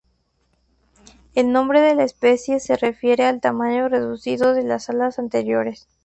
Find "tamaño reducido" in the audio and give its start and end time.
3.39-4.55